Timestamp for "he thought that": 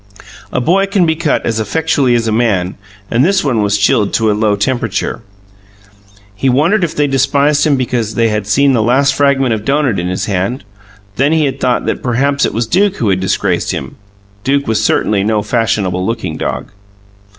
11.33-12.01